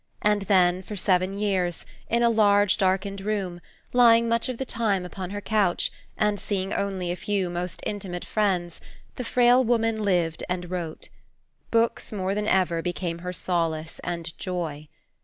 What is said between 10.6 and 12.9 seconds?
wrote. Books more than ever